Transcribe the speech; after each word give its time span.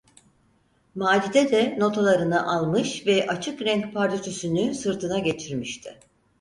Macide 0.95 1.51
de 1.51 1.75
notalarını 1.79 2.51
almış 2.55 3.07
ve 3.07 3.27
açık 3.27 3.61
renk 3.61 3.93
pardösüsünü 3.93 4.73
sırtına 4.75 5.19
geçirmişti. 5.19 5.99